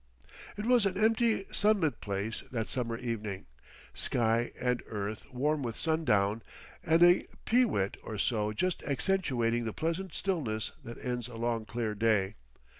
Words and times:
It 0.57 0.65
was 0.65 0.87
an 0.87 0.97
empty 0.97 1.45
sunlit 1.51 2.01
place 2.01 2.41
that 2.49 2.69
summer 2.69 2.97
evening, 2.97 3.45
sky 3.93 4.51
and 4.59 4.81
earth 4.87 5.27
warm 5.31 5.61
with 5.61 5.75
sundown, 5.75 6.41
and 6.83 7.03
a 7.03 7.27
pe 7.45 7.65
wit 7.65 7.97
or 8.01 8.17
so 8.17 8.51
just 8.51 8.81
accentuating 8.81 9.63
the 9.65 9.73
pleasant 9.73 10.15
stillness 10.15 10.71
that 10.83 10.97
ends 11.05 11.27
a 11.27 11.35
long 11.35 11.65
clear 11.65 11.93
day. 11.93 12.33